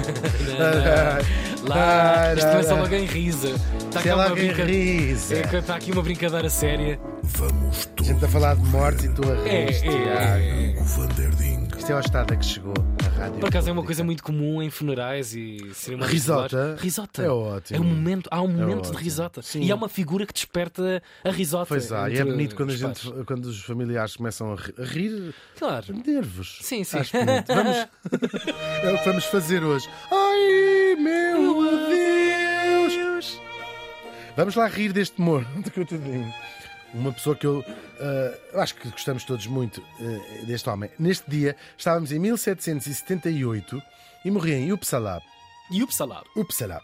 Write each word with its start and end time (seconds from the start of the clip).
Lá, 1.68 2.34
isto 2.34 2.48
começa 2.50 2.74
logo 2.74 2.94
em 2.94 3.04
risa. 3.04 3.48
Está 3.94 4.08
é 4.08 4.14
logo 4.14 4.36
em 4.38 4.46
brinca- 4.46 4.64
risa. 4.64 5.34
É 5.36 5.56
Está 5.58 5.74
aqui 5.76 5.92
uma 5.92 6.02
brincadeira 6.02 6.48
séria. 6.48 6.98
Vamos 7.22 7.84
A 7.86 7.88
todos. 7.90 8.06
gente 8.06 8.24
a 8.24 8.28
falar 8.28 8.56
de 8.56 8.62
morte 8.66 9.06
e 9.06 9.08
tu 9.10 9.22
a 9.30 9.48
É, 9.48 9.66
rir. 9.66 9.88
é, 9.88 10.74
é. 10.76 10.80
O 10.80 10.84
Vanderding. 10.84 11.68
Isto 11.76 11.92
é 11.92 11.96
o 11.96 12.00
estado 12.00 12.32
a 12.32 12.36
que 12.36 12.44
chegou 12.46 12.74
a 12.98 12.99
rádio. 13.20 13.38
Por 13.40 13.48
acaso 13.48 13.68
é 13.68 13.72
uma 13.72 13.82
coisa 13.84 14.02
muito 14.02 14.22
comum 14.22 14.62
em 14.62 14.70
funerais 14.70 15.34
e 15.34 15.70
cerimónias 15.74 16.12
Risota? 16.12 16.76
Risota. 16.80 17.22
É 17.22 17.28
ótimo. 17.28 17.76
É 17.76 17.80
um 17.80 17.84
momento, 17.84 18.28
há 18.32 18.40
um 18.40 18.48
momento 18.48 18.82
de 18.82 18.88
ótimo. 18.88 18.98
risota. 18.98 19.42
Sim. 19.42 19.62
E 19.62 19.70
há 19.70 19.74
uma 19.74 19.88
figura 19.88 20.26
que 20.26 20.32
desperta 20.32 21.02
a 21.24 21.30
risota. 21.30 21.66
Pois 21.66 21.92
há, 21.92 22.08
e 22.10 22.16
é 22.18 22.24
bonito 22.24 22.56
quando, 22.56 22.70
a 22.70 22.72
os 22.72 22.78
gente, 22.78 23.10
quando 23.26 23.44
os 23.46 23.60
familiares 23.62 24.16
começam 24.16 24.52
a 24.52 24.82
rir, 24.82 25.34
Claro. 25.58 25.92
de 25.92 26.10
nervos. 26.10 26.58
Sim, 26.62 26.82
sim. 26.84 26.98
Acho 26.98 27.12
bonito. 27.24 27.46
Vamos... 27.48 27.76
é 28.82 28.92
o 28.92 28.98
que 28.98 29.04
vamos 29.04 29.24
fazer 29.26 29.62
hoje. 29.62 29.88
Ai, 30.10 30.96
meu 30.96 31.60
Deus! 31.88 33.40
Vamos 34.36 34.54
lá 34.54 34.66
rir 34.66 34.92
deste 34.92 35.18
humor. 35.18 35.44
Uma 36.94 37.12
pessoa 37.12 37.36
que 37.36 37.46
eu 37.46 37.64
eu 38.52 38.60
acho 38.60 38.74
que 38.74 38.88
gostamos 38.88 39.24
todos 39.24 39.46
muito 39.46 39.82
ah, 40.00 40.44
deste 40.46 40.68
homem. 40.68 40.90
Neste 40.98 41.28
dia 41.30 41.54
estávamos 41.76 42.10
em 42.12 42.18
1778 42.18 43.82
e 44.24 44.30
morria 44.30 44.56
em 44.56 44.72
Uppsala. 44.72 45.20
E 45.70 45.82
o 45.82 45.86
Psalab? 45.86 46.24
Uppsala. 46.36 46.80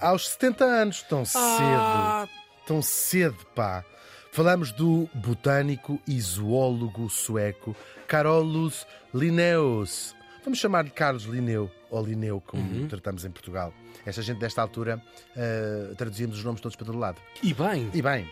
Aos 0.00 0.28
70 0.30 0.64
anos, 0.64 1.02
tão 1.02 1.24
cedo. 1.24 1.40
Ah, 1.42 2.26
Tão 2.66 2.82
cedo, 2.82 3.46
pá. 3.54 3.84
Falamos 4.32 4.72
do 4.72 5.08
botânico 5.14 6.00
e 6.06 6.20
zoólogo 6.20 7.08
sueco 7.08 7.74
Carolus 8.08 8.84
Linnaeus. 9.14 10.14
Vamos 10.44 10.58
chamar-lhe 10.58 10.90
Carlos 10.90 11.24
Linneu, 11.24 11.70
ou 11.90 12.04
Linneu, 12.04 12.42
como 12.46 12.86
tratamos 12.88 13.24
em 13.24 13.30
Portugal. 13.30 13.72
Esta 14.04 14.22
gente, 14.22 14.38
desta 14.38 14.60
altura, 14.62 15.02
eh, 15.36 15.92
traduzíamos 15.96 16.38
os 16.38 16.44
nomes 16.44 16.60
todos 16.60 16.76
para 16.76 16.86
todo 16.86 16.98
lado. 16.98 17.20
e 17.42 17.54
bem. 17.54 17.90
E 17.94 18.02
bem, 18.02 18.28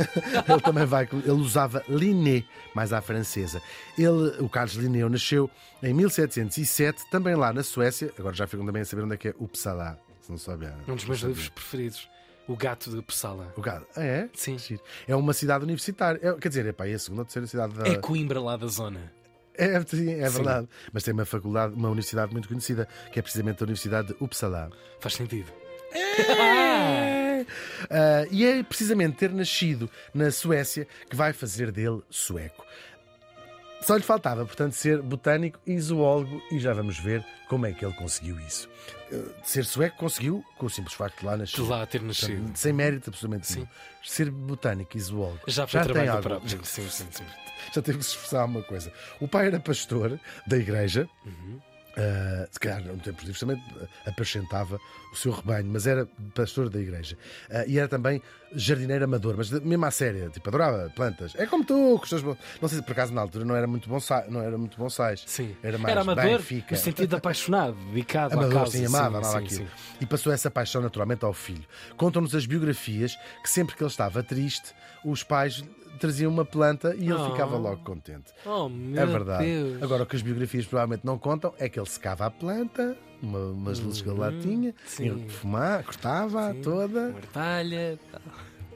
ele 0.48 0.60
também 0.60 0.84
vai. 0.86 1.08
Ele 1.12 1.30
usava 1.30 1.82
Linné, 1.88 2.44
mais 2.74 2.92
à 2.92 3.00
francesa. 3.00 3.62
Ele, 3.98 4.40
o 4.40 4.48
Carlos 4.48 4.74
Linneu, 4.74 5.08
nasceu 5.08 5.50
em 5.82 5.92
1707, 5.94 7.10
também 7.10 7.34
lá 7.34 7.52
na 7.52 7.62
Suécia. 7.62 8.12
Agora 8.18 8.34
já 8.34 8.46
ficam 8.46 8.64
também 8.64 8.82
a 8.82 8.84
saber 8.84 9.02
onde 9.02 9.14
é 9.14 9.16
que 9.16 9.28
é 9.28 9.34
Uppsala. 9.38 9.98
Se 10.20 10.30
não 10.30 10.38
souber. 10.38 10.72
Um 10.88 10.94
dos 10.94 11.04
meus 11.04 11.20
livros 11.20 11.48
preferidos. 11.48 12.08
O 12.48 12.56
Gato 12.56 12.90
de 12.90 13.00
Pessala. 13.02 13.52
O 13.56 13.60
Gado. 13.60 13.86
Ah, 13.94 14.02
é? 14.02 14.28
Sim. 14.34 14.58
Giro. 14.58 14.82
É 15.06 15.14
uma 15.14 15.32
cidade 15.32 15.62
universitária. 15.62 16.18
É, 16.20 16.32
quer 16.34 16.48
dizer, 16.48 16.66
epá, 16.66 16.86
é 16.86 16.94
a 16.94 16.98
segunda 16.98 17.22
ou 17.22 17.24
terceira 17.24 17.46
cidade 17.46 17.74
da. 17.74 17.86
É 17.86 17.96
Coimbra 17.96 18.40
lá 18.40 18.56
da 18.56 18.66
zona. 18.66 19.12
É, 19.54 19.80
sim, 19.86 20.10
é 20.14 20.28
Sim. 20.28 20.36
verdade. 20.36 20.68
Mas 20.92 21.02
tem 21.02 21.12
uma 21.12 21.24
faculdade, 21.26 21.74
uma 21.74 21.88
universidade 21.88 22.32
muito 22.32 22.48
conhecida, 22.48 22.88
que 23.12 23.18
é 23.18 23.22
precisamente 23.22 23.62
a 23.62 23.64
Universidade 23.64 24.08
de 24.08 24.16
Uppsala. 24.18 24.70
Faz 25.00 25.14
sentido. 25.14 25.52
Ah, 27.90 28.26
e 28.30 28.44
é 28.44 28.62
precisamente 28.62 29.16
ter 29.16 29.30
nascido 29.32 29.90
na 30.14 30.30
Suécia 30.30 30.86
que 31.08 31.16
vai 31.16 31.32
fazer 31.32 31.70
dele 31.72 32.02
sueco. 32.10 32.64
Só 33.82 33.96
lhe 33.96 34.02
faltava, 34.02 34.44
portanto, 34.44 34.74
ser 34.74 35.00
botânico 35.00 35.58
e 35.66 35.78
zoólogo, 35.80 36.42
e 36.52 36.58
já 36.58 36.74
vamos 36.74 36.98
ver 36.98 37.24
como 37.48 37.64
é 37.64 37.72
que 37.72 37.82
ele 37.82 37.94
conseguiu 37.94 38.38
isso. 38.40 38.68
Ah, 39.10 39.16
ser 39.42 39.64
sueco 39.64 39.96
conseguiu 39.96 40.44
com 40.58 40.66
o 40.66 40.70
simples 40.70 40.94
facto 40.94 41.20
de 41.20 41.26
lá 41.26 41.36
nascer. 41.36 41.56
De 41.62 41.68
lá 41.68 41.86
ter 41.86 42.02
nascido. 42.02 42.36
Portanto, 42.36 42.56
Sem 42.56 42.72
mérito 42.74 43.08
absolutamente 43.10 43.46
Sim. 43.46 43.54
nenhum. 43.60 43.68
Ser 44.04 44.30
botânico 44.30 44.96
e 44.96 45.00
zoólogo. 45.00 45.40
Já 45.46 45.66
foi 45.66 45.80
tem 45.80 45.88
trabalho 45.92 46.10
algo. 46.10 46.22
próprio. 46.22 46.64
Sim, 46.66 46.88
sim, 46.90 47.06
sim. 47.10 47.24
já 47.72 47.80
teve 47.80 47.98
que 47.98 48.04
se 48.04 48.10
esforçar 48.10 48.44
uma 48.44 48.62
coisa. 48.62 48.92
O 49.18 49.26
pai 49.26 49.46
era 49.46 49.58
pastor 49.58 50.20
da 50.46 50.56
igreja. 50.58 51.08
Ah, 52.00 52.48
se 52.50 52.58
calhar, 52.58 52.82
no 52.82 52.98
tempos 52.98 53.22
livres 53.22 53.40
também 53.40 53.62
ah, 53.80 54.10
apacentava 54.10 54.80
o 55.12 55.16
seu 55.16 55.32
rebanho, 55.32 55.66
mas 55.70 55.86
era 55.86 56.06
pastor 56.34 56.70
da 56.70 56.80
igreja. 56.80 57.16
Ah, 57.50 57.64
e 57.66 57.78
era 57.78 57.88
também 57.88 58.22
jardineiro 58.54 59.04
amador, 59.04 59.34
mas 59.36 59.50
mesmo 59.50 59.84
à 59.86 59.90
séria, 59.90 60.28
tipo, 60.30 60.48
adorava 60.48 60.90
plantas. 60.94 61.32
É 61.36 61.46
como 61.46 61.64
tu, 61.64 61.74
bons- 61.98 62.36
Não 62.60 62.68
sei 62.68 62.78
se 62.78 62.82
por 62.82 62.92
acaso 62.92 63.12
na 63.12 63.20
altura 63.20 63.44
não 63.44 63.54
era 63.54 63.66
muito 63.66 63.88
bonsai, 63.88 64.26
não 64.28 64.40
era 64.40 64.56
muito 64.58 64.76
bonsais. 64.76 65.22
Sim. 65.26 65.54
Era 65.62 65.78
mais 65.78 65.96
amador 65.96 66.24
Benfica. 66.24 66.74
no 66.74 66.80
sentido 66.80 67.08
de 67.10 67.16
apaixonado, 67.16 67.74
dedicado 67.92 68.34
à 68.34 68.38
Amador, 68.38 68.54
causa. 68.58 68.72
sim, 68.78 68.86
amava, 68.86 69.02
sim, 69.04 69.16
amava 69.28 69.30
sim, 69.40 69.44
aquilo. 69.46 69.66
sim. 69.68 69.94
E 70.00 70.06
passou 70.06 70.32
essa 70.32 70.50
paixão 70.50 70.82
naturalmente 70.82 71.24
ao 71.24 71.32
filho. 71.32 71.64
Contam-nos 71.96 72.34
as 72.34 72.46
biografias 72.46 73.16
que 73.42 73.48
sempre 73.50 73.76
que 73.76 73.82
ele 73.82 73.90
estava 73.90 74.22
triste, 74.22 74.72
os 75.04 75.22
pais 75.22 75.64
traziam 75.98 76.32
uma 76.32 76.44
planta 76.46 76.94
e 76.96 77.04
ele 77.04 77.12
Oh. 77.14 77.30
ficava 77.30 77.56
logo 77.58 77.82
contente. 77.84 78.32
Oh, 78.46 78.68
meu 78.68 79.02
É 79.02 79.06
verdade. 79.06 79.44
Deus. 79.44 79.82
Agora, 79.82 80.02
o 80.02 80.06
que 80.06 80.16
as 80.16 80.22
biografias 80.22 80.64
provavelmente 80.66 81.04
não 81.04 81.18
contam 81.18 81.52
é 81.58 81.68
que 81.68 81.78
ele 81.78 81.88
secava 81.88 82.24
a 82.26 82.30
planta, 82.30 82.96
uma- 83.22 83.50
umas 83.50 83.78
luzes 83.80 84.00
que 84.00 84.08
ele 84.08 84.18
lá 84.18 84.30
tinha, 84.32 84.70
Uhum. 84.70 84.74
sim. 84.86 85.08
ele 85.08 85.28
fumava, 85.28 85.82
cortava 85.82 86.54
toda, 86.62 87.08
Mortalha, 87.10 87.98
tal. 88.10 88.20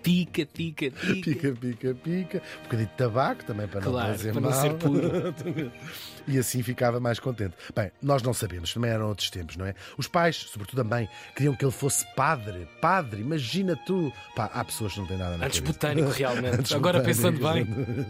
Pica, 0.04 0.46
pica, 0.46 0.90
pica. 0.90 1.22
pica, 1.24 1.52
pica, 1.52 1.94
pica, 1.94 2.42
um 2.60 2.62
bocadinho 2.64 2.88
de 2.88 2.94
tabaco 2.94 3.44
também 3.44 3.66
para 3.66 3.80
não 3.80 3.90
Claro, 3.92 4.12
fazer 4.12 4.32
para 4.32 4.40
mal. 4.40 4.50
não 4.50 4.60
ser 4.60 4.74
puro. 4.74 5.72
e 6.28 6.38
assim 6.38 6.62
ficava 6.62 7.00
mais 7.00 7.18
contente. 7.18 7.54
Bem, 7.74 7.90
nós 8.02 8.22
não 8.22 8.32
sabemos, 8.34 8.72
também 8.72 8.90
eram 8.90 9.08
outros 9.08 9.30
tempos, 9.30 9.56
não 9.56 9.66
é? 9.66 9.74
Os 9.96 10.06
pais, 10.06 10.36
sobretudo 10.36 10.80
a 10.82 10.84
mãe, 10.84 11.08
queriam 11.34 11.56
que 11.56 11.64
ele 11.64 11.72
fosse 11.72 12.06
padre. 12.14 12.68
Padre, 12.80 13.22
imagina 13.22 13.74
tu. 13.86 14.12
Pá, 14.36 14.50
há 14.52 14.64
pessoas 14.64 14.92
que 14.92 15.00
não 15.00 15.06
têm 15.06 15.16
nada 15.18 15.36
na 15.38 15.46
Antes 15.46 15.60
cabeça. 15.60 15.72
botânico, 15.72 16.10
realmente. 16.10 16.54
Antes 16.60 16.72
Agora 16.72 16.98
botânico, 16.98 17.22
pensando 17.22 17.52
bem. 17.52 18.06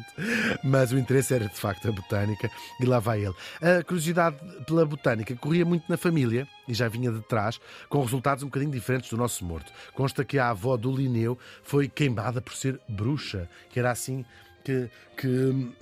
Mas 0.65 0.93
o 0.93 0.99
interesse 0.99 1.32
era 1.32 1.47
de 1.49 1.56
facto 1.56 1.88
a 1.88 1.93
botânica 1.93 2.50
e 2.81 2.84
lá 2.84 2.99
vai 2.99 3.25
ele. 3.25 3.34
A 3.62 3.82
curiosidade 3.84 4.37
pela 4.66 4.84
botânica 4.84 5.34
corria 5.37 5.65
muito 5.65 5.84
na 5.88 5.97
família 5.97 6.47
e 6.66 6.75
já 6.75 6.88
vinha 6.88 7.10
de 7.10 7.20
trás, 7.22 7.60
com 7.88 8.00
resultados 8.00 8.42
um 8.42 8.47
bocadinho 8.47 8.72
diferentes 8.72 9.10
do 9.10 9.16
nosso 9.16 9.44
morto. 9.44 9.72
Consta 9.94 10.25
que 10.25 10.38
a 10.38 10.50
avó 10.50 10.76
do 10.76 10.94
Linneu 10.94 11.38
foi 11.62 11.88
queimada 11.88 12.41
por 12.41 12.54
ser 12.54 12.80
bruxa, 12.88 13.48
que 13.70 13.78
era 13.78 13.91
assim 13.91 14.25
que. 14.64 14.88
que 15.16 15.75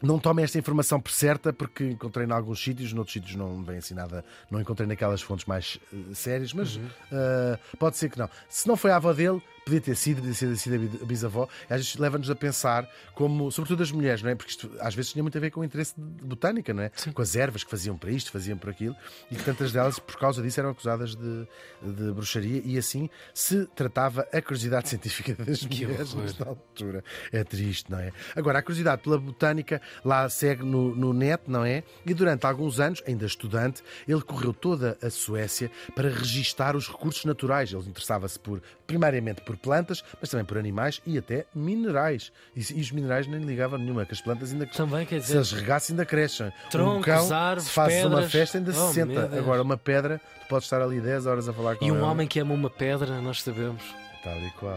não 0.00 0.18
tomem 0.18 0.44
esta 0.44 0.56
informação 0.56 1.00
por 1.00 1.10
certa, 1.10 1.52
porque 1.52 1.84
encontrei 1.84 2.24
em 2.24 2.30
alguns 2.30 2.62
sítios, 2.62 2.92
noutros 2.92 3.14
sítios 3.14 3.34
não 3.34 3.64
vem 3.64 3.78
assim 3.78 3.94
nada, 3.94 4.24
não 4.48 4.60
encontrei 4.60 4.86
naquelas 4.86 5.20
fontes 5.20 5.44
mais 5.44 5.80
eh, 5.92 6.14
sérias, 6.14 6.52
mas 6.52 6.78
eh, 7.10 7.58
pode 7.80 7.96
ser 7.96 8.08
que 8.08 8.16
não. 8.16 8.30
Se 8.48 8.68
não 8.68 8.76
foi 8.76 8.92
a 8.92 8.96
avó 8.96 9.12
dele, 9.12 9.42
podia 9.68 9.80
ter 9.80 9.94
sido, 9.96 10.16
podia 10.22 10.34
ter 10.34 10.56
sido 10.56 10.74
a 10.74 10.78
bi- 10.78 10.98
a 11.02 11.04
bisavó, 11.06 11.48
e 11.68 11.72
às 11.74 11.80
vezes 11.80 11.96
leva-nos 11.96 12.30
a 12.30 12.34
pensar, 12.34 12.88
como, 13.14 13.50
sobretudo 13.52 13.82
as 13.82 13.92
mulheres, 13.92 14.22
não 14.22 14.30
é? 14.30 14.34
Porque 14.34 14.50
isto 14.50 14.70
às 14.80 14.94
vezes 14.94 15.12
tinha 15.12 15.22
muito 15.22 15.36
a 15.36 15.40
ver 15.40 15.50
com 15.50 15.60
o 15.60 15.64
interesse 15.64 15.94
de 15.96 16.24
botânica, 16.24 16.72
não 16.72 16.82
é? 16.82 16.90
Com 17.12 17.22
as 17.22 17.36
ervas 17.36 17.62
que 17.64 17.70
faziam 17.70 17.96
para 17.96 18.10
isto, 18.10 18.30
faziam 18.30 18.56
para 18.56 18.70
aquilo, 18.70 18.96
e 19.30 19.36
que 19.36 19.44
tantas 19.44 19.72
delas, 19.72 19.98
por 19.98 20.16
causa 20.18 20.42
disso, 20.42 20.58
eram 20.60 20.70
acusadas 20.70 21.14
de, 21.14 21.46
de 21.82 22.12
bruxaria, 22.12 22.62
e 22.64 22.78
assim 22.78 23.10
se 23.34 23.66
tratava 23.74 24.26
a 24.32 24.40
curiosidade 24.40 24.88
científica 24.88 25.34
das 25.34 25.62
mulheres 25.64 26.12
horror. 26.12 26.24
nesta 26.24 26.48
altura. 26.48 27.04
É 27.30 27.44
triste, 27.44 27.90
não 27.90 27.98
é? 27.98 28.10
Agora, 28.34 28.58
a 28.58 28.62
curiosidade 28.62 29.02
pela 29.02 29.18
botânica 29.18 29.82
lá 30.04 30.28
segue 30.30 30.64
no, 30.64 30.94
no 30.94 31.12
net, 31.12 31.42
não 31.46 31.64
é? 31.64 31.82
E 32.06 32.14
durante 32.14 32.46
alguns 32.46 32.80
anos, 32.80 33.02
ainda 33.06 33.26
estudante, 33.26 33.82
ele 34.06 34.22
correu 34.22 34.52
toda 34.54 34.96
a 35.02 35.10
Suécia 35.10 35.70
para 35.94 36.08
registar 36.08 36.74
os 36.76 36.88
recursos 36.88 37.24
naturais. 37.24 37.72
Ele 37.72 37.86
interessava-se 37.88 38.38
por, 38.38 38.62
primariamente 38.86 39.42
por 39.42 39.56
plantas, 39.58 40.02
mas 40.20 40.30
também 40.30 40.46
por 40.46 40.56
animais 40.56 41.02
e 41.04 41.18
até 41.18 41.44
minerais. 41.54 42.32
E, 42.56 42.60
e 42.60 42.80
os 42.80 42.90
minerais 42.90 43.26
nem 43.26 43.40
ligavam 43.42 43.78
nenhuma, 43.78 44.06
que 44.06 44.14
as 44.14 44.20
plantas 44.20 44.52
ainda 44.52 44.66
Também 44.66 45.04
quer 45.04 45.16
se 45.20 45.26
dizer. 45.26 45.36
eles 45.36 45.52
regassem, 45.52 45.92
ainda 45.94 46.06
crescem. 46.06 46.52
Troncos, 46.70 46.98
um 46.98 47.00
cão, 47.02 47.36
árvores, 47.36 47.64
se 47.64 47.70
fazes 47.70 48.04
uma 48.04 48.22
festa, 48.22 48.58
ainda 48.58 48.70
Oh, 48.70 48.88
se 48.88 48.94
senta. 48.94 49.24
Agora, 49.38 49.62
uma 49.62 49.76
pedra, 49.76 50.20
tu 50.42 50.46
podes 50.48 50.64
estar 50.66 50.80
ali 50.80 51.00
10 51.00 51.26
horas 51.26 51.48
a 51.48 51.52
falar 51.52 51.76
com 51.76 51.84
E 51.84 51.92
um 51.92 51.96
ela. 51.96 52.06
homem 52.10 52.26
que 52.26 52.38
ama 52.40 52.54
uma 52.54 52.70
pedra, 52.70 53.20
nós 53.20 53.42
sabemos. 53.42 53.82
Tal 54.24 54.36
e 54.38 54.50
qual. 54.52 54.74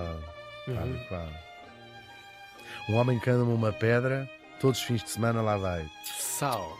Tal 0.65 0.75
Uhum. 0.75 0.95
e 0.95 1.07
qual. 1.07 1.27
Um 2.89 2.95
homem 2.95 3.19
que 3.19 3.29
anda 3.29 3.43
uma 3.43 3.71
pedra, 3.71 4.29
todos 4.59 4.79
os 4.79 4.83
fins 4.85 5.03
de 5.03 5.09
semana 5.09 5.41
lá 5.41 5.57
vai. 5.57 5.85
Sal. 6.19 6.77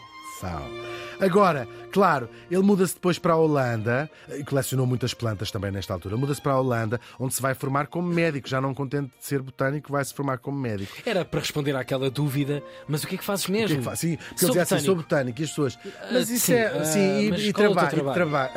Agora, 1.20 1.68
claro, 1.92 2.28
ele 2.50 2.62
muda-se 2.62 2.94
depois 2.94 3.18
para 3.18 3.34
a 3.34 3.36
Holanda, 3.36 4.10
e 4.36 4.42
colecionou 4.42 4.86
muitas 4.86 5.14
plantas 5.14 5.50
também 5.52 5.70
nesta 5.70 5.92
altura. 5.94 6.16
Muda-se 6.16 6.40
para 6.42 6.52
a 6.52 6.60
Holanda, 6.60 7.00
onde 7.18 7.32
se 7.34 7.40
vai 7.40 7.54
formar 7.54 7.86
como 7.86 8.08
médico. 8.08 8.48
Já 8.48 8.60
não 8.60 8.74
contente 8.74 9.12
de 9.18 9.24
ser 9.24 9.40
botânico, 9.40 9.92
vai 9.92 10.04
se 10.04 10.12
formar 10.12 10.38
como 10.38 10.58
médico. 10.58 10.92
Era 11.06 11.24
para 11.24 11.38
responder 11.40 11.76
àquela 11.76 12.10
dúvida, 12.10 12.62
mas 12.88 13.04
o 13.04 13.06
que 13.06 13.14
é 13.14 13.18
que 13.18 13.24
fazes 13.24 13.44
O 13.44 13.48
que 13.48 13.52
é 13.56 13.60
mesmo? 13.60 13.78
que 13.78 13.84
faz? 13.84 14.00
Sim, 14.00 14.16
porque 14.16 14.38
Sou 14.40 14.48
ele 14.50 14.58
dizia 14.60 14.76
assim: 14.76 14.84
sou 14.86 14.96
botânico. 14.96 15.36
botânico. 15.36 15.40
E 15.40 15.44
as 15.44 15.50
pessoas. 15.50 15.78
Mas 16.10 16.30
Ah, 16.30 16.34
isso 16.34 16.46
sim, 16.46 16.54
é. 16.54 16.66
ah, 16.66 16.84
sim, 16.84 17.20
e, 17.26 17.30
mas 17.30 17.40
e 17.40 17.46
é 17.46 17.50
o 17.50 17.52
teu 17.52 17.70
trabalho. 17.72 18.10
E 18.10 18.14
trabalho. 18.14 18.50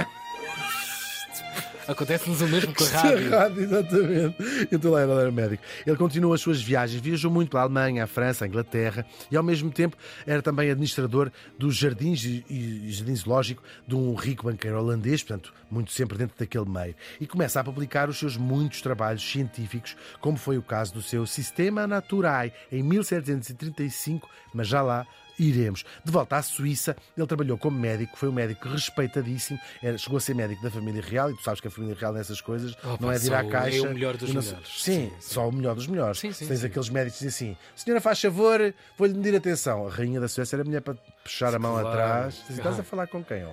Acontece-nos 1.88 2.42
o 2.42 2.48
mesmo 2.48 2.74
com 2.74 2.84
a 2.84 2.88
rádio. 2.88 3.30
rádio, 3.30 3.64
exatamente. 3.64 4.36
Estou 4.72 4.92
lá, 4.92 5.04
ele 5.04 5.12
era 5.12 5.32
médico. 5.32 5.64
Ele 5.86 5.96
continuou 5.96 6.34
as 6.34 6.42
suas 6.42 6.62
viagens, 6.62 7.02
viajou 7.02 7.32
muito 7.32 7.50
pela 7.50 7.64
Alemanha, 7.64 8.04
a 8.04 8.08
França, 8.08 8.46
a 8.46 8.48
Inglaterra 8.48 9.06
e, 9.32 9.38
ao 9.38 9.44
mesmo 9.44 9.72
tempo, 9.72 9.96
era 10.26 10.42
também 10.42 10.70
administrador 10.70 11.32
dos 11.58 11.76
jardins 11.76 12.24
e, 12.24 12.46
e 12.50 12.92
jardim 12.92 13.16
zoológico 13.16 13.64
de 13.88 13.96
um 13.96 14.14
rico 14.16 14.46
banqueiro 14.46 14.80
holandês, 14.80 15.24
portanto, 15.24 15.54
muito 15.70 15.92
sempre 15.92 16.18
dentro 16.18 16.38
daquele 16.38 16.70
meio. 16.70 16.96
E 17.20 17.28
começa 17.28 17.60
a 17.60 17.64
publicar 17.64 18.10
os 18.10 18.18
seus 18.18 18.38
muitos 18.38 18.82
trabalhos 18.82 19.24
científicos, 19.24 19.96
como 20.20 20.38
foi 20.38 20.58
o 20.58 20.64
caso 20.64 20.94
do 20.94 21.02
seu 21.02 21.26
Sistema 21.26 21.86
Naturae, 21.86 22.52
em 22.72 22.82
1735, 22.82 24.30
mas 24.54 24.68
já 24.68 24.82
lá 24.82 25.06
iremos. 25.40 25.84
De 26.04 26.12
volta 26.12 26.38
à 26.38 26.42
Suíça, 26.42 26.96
ele 27.18 27.28
trabalhou 27.28 27.58
como 27.58 27.78
médico, 27.80 28.18
foi 28.18 28.30
um 28.30 28.34
médico 28.34 28.68
respeitadíssimo, 28.70 29.60
era, 29.82 29.98
chegou 29.98 30.18
a 30.18 30.22
ser 30.22 30.34
médico 30.36 30.62
da 30.64 30.72
família 30.72 31.02
real, 31.02 31.32
e 31.32 31.36
tu 31.36 31.44
sabes 31.44 31.60
que 31.62 31.68
a 31.68 31.72
família 31.72 31.96
real 32.00 32.14
nessas 32.14 32.42
coisas 32.42 32.76
Oh, 32.84 32.98
não 33.00 33.12
é 33.12 33.18
de 33.20 33.28
ir 33.28 33.34
à 33.34 33.44
caixa. 33.48 33.78
é 33.78 33.82
o 33.90 33.94
melhor 33.94 34.18
dos 34.18 34.34
não- 34.34 34.42
melhores. 34.42 34.70
Sim, 34.82 35.10
Sim, 35.10 35.14
só 35.20 35.48
o 35.48 35.52
melhor 35.52 35.76
dos 35.76 35.88
melhores. 35.88 36.20
Sim, 36.20 36.32
sim, 36.32 36.48
Tens 36.48 36.60
sim. 36.60 36.66
aqueles 36.68 36.90
médicos 36.90 37.20
que 37.20 37.26
dizem 37.26 37.52
assim: 37.52 37.58
senhora, 37.76 38.02
faz 38.02 38.20
favor, 38.22 38.74
vou-lhe 38.98 39.14
medir 39.14 39.36
atenção. 39.36 39.88
A 39.88 39.90
rainha 39.92 40.20
da 40.20 40.28
Suécia 40.28 40.56
era 40.56 40.64
mulher 40.64 40.82
para 40.82 40.96
puxar 41.24 41.54
a 41.54 41.60
mão 41.60 41.74
Claro. 41.74 41.88
atrás. 41.90 42.42
Estás 42.50 42.78
Ah. 42.78 42.82
a 42.82 42.84
falar 42.84 43.08
com 43.08 43.24
quem? 43.24 43.44
ó?" 43.46 43.52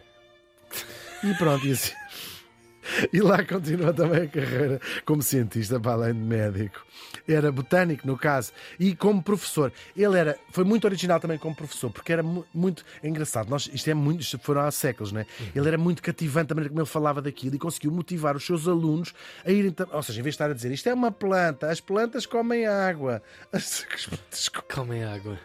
E 1.24 1.34
pronto, 1.34 1.66
e 1.66 1.72
assim. 1.72 1.92
E 3.12 3.20
lá 3.20 3.44
continua 3.44 3.92
também 3.92 4.22
a 4.22 4.28
carreira 4.28 4.80
como 5.04 5.22
cientista, 5.22 5.78
para 5.80 5.92
além 5.92 6.14
de 6.14 6.20
médico. 6.20 6.84
Era 7.28 7.52
botânico, 7.52 8.06
no 8.06 8.16
caso, 8.16 8.52
e 8.78 8.94
como 8.96 9.22
professor. 9.22 9.72
Ele 9.96 10.18
era, 10.18 10.38
foi 10.50 10.64
muito 10.64 10.84
original 10.84 11.20
também 11.20 11.38
como 11.38 11.54
professor, 11.54 11.90
porque 11.90 12.12
era 12.12 12.22
mu- 12.22 12.44
muito 12.54 12.84
engraçado. 13.02 13.48
Nós, 13.48 13.68
isto 13.72 13.88
é 13.88 13.94
muito, 13.94 14.20
isto 14.22 14.38
foram 14.38 14.62
há 14.62 14.70
séculos, 14.70 15.12
né? 15.12 15.26
Ele 15.54 15.68
era 15.68 15.78
muito 15.78 16.02
cativante 16.02 16.52
a 16.52 16.54
maneira 16.54 16.70
como 16.70 16.80
ele 16.80 16.88
falava 16.88 17.20
daquilo 17.22 17.54
e 17.54 17.58
conseguiu 17.58 17.90
motivar 17.92 18.36
os 18.36 18.44
seus 18.44 18.66
alunos 18.66 19.14
a 19.44 19.50
irem. 19.50 19.74
Ou 19.92 20.02
seja, 20.02 20.20
em 20.20 20.22
vez 20.22 20.32
de 20.34 20.36
estar 20.36 20.50
a 20.50 20.54
dizer 20.54 20.72
isto 20.72 20.88
é 20.88 20.94
uma 20.94 21.12
planta, 21.12 21.70
as 21.70 21.80
plantas 21.80 22.26
comem 22.26 22.66
água. 22.66 23.22
As 23.52 23.84
plantas 24.06 24.48
co- 24.48 24.62
Calma 24.62 24.94
aí, 24.94 25.04
água. 25.04 25.38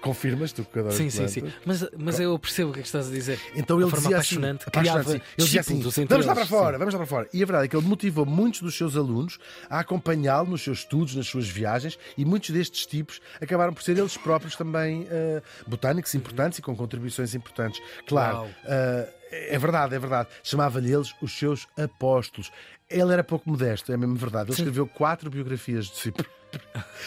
Confirmas 0.00 0.52
tu 0.52 0.64
que 0.64 0.78
adoras 0.78 0.96
Sim, 0.96 1.10
sim, 1.10 1.16
plantas? 1.18 1.32
sim. 1.34 1.52
Mas, 1.64 1.88
mas 1.98 2.20
eu 2.20 2.38
percebo 2.38 2.70
o 2.70 2.72
que 2.72 2.80
é 2.80 2.82
que 2.82 2.88
estás 2.88 3.08
a 3.08 3.10
dizer. 3.10 3.40
Então 3.54 3.80
ele 3.80 3.90
forma 3.90 4.02
dizia 4.02 4.16
apaixonante, 4.16 4.60
assim, 4.60 4.68
apaixonante, 4.68 5.04
criava 5.04 5.10
sim. 5.10 5.34
ele 5.38 5.44
dizia 5.44 5.60
assim, 5.60 6.06
vamos 6.06 6.26
lá 6.26 6.34
para 6.34 6.46
fora, 6.46 6.72
sim. 6.72 6.78
vamos 6.78 6.94
lá 6.94 6.98
para 6.98 7.06
fora. 7.06 7.28
E 7.32 7.42
a 7.42 7.46
verdade 7.46 7.66
é 7.66 7.68
que 7.68 7.76
ele 7.76 7.86
motivou 7.86 8.26
muitos 8.26 8.60
dos 8.60 8.76
seus 8.76 8.96
alunos 8.96 9.38
a 9.68 9.80
acompanhá-lo 9.80 10.50
nos 10.50 10.62
seus 10.62 10.80
estudos, 10.80 11.14
nas 11.14 11.26
suas 11.26 11.48
viagens, 11.48 11.98
e 12.16 12.24
muitos 12.24 12.50
destes 12.50 12.86
tipos 12.86 13.20
acabaram 13.40 13.72
por 13.72 13.82
ser 13.82 13.96
eles 13.96 14.16
próprios 14.16 14.56
também 14.56 15.06
eh, 15.10 15.42
botânicos 15.66 16.14
importantes 16.14 16.58
e 16.58 16.62
com 16.62 16.74
contribuições 16.74 17.34
importantes. 17.34 17.80
Claro, 18.06 18.48
eh, 18.64 19.12
é 19.30 19.58
verdade, 19.58 19.94
é 19.94 19.98
verdade. 19.98 20.28
Chamava-lhe 20.42 20.92
eles 20.92 21.14
os 21.20 21.36
seus 21.36 21.66
apóstolos. 21.76 22.50
Ele 22.88 23.12
era 23.12 23.24
pouco 23.24 23.48
modesto, 23.48 23.92
é 23.92 23.96
mesmo 23.96 24.14
verdade. 24.16 24.50
Ele 24.50 24.58
escreveu 24.58 24.86
quatro 24.86 25.28
biografias 25.28 25.86
de 25.86 25.96
si 25.96 26.12
próprio. 26.12 26.35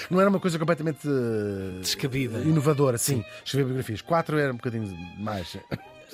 Não 0.09 0.19
era 0.19 0.30
uma 0.30 0.39
coisa 0.39 0.57
completamente 0.57 1.07
eh, 1.07 1.80
Descabida. 1.81 2.39
inovadora, 2.39 2.97
sim. 2.97 3.24
Escrever 3.44 3.65
biografias. 3.65 4.01
Quatro 4.01 4.38
era 4.38 4.51
um 4.51 4.56
bocadinho 4.56 4.88
mais. 5.18 5.57